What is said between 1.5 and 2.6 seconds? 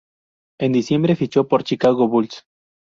Chicago Bulls.